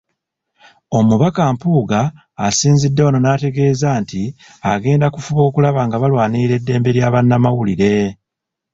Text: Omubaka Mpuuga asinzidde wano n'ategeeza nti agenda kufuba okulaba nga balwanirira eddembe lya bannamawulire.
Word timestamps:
Omubaka 0.97 1.41
Mpuuga 1.53 2.01
asinzidde 2.47 3.01
wano 3.05 3.19
n'ategeeza 3.21 3.87
nti 4.01 4.21
agenda 4.73 5.07
kufuba 5.13 5.41
okulaba 5.47 5.81
nga 5.87 5.97
balwanirira 6.01 6.53
eddembe 6.59 6.89
lya 6.95 7.13
bannamawulire. 7.13 7.93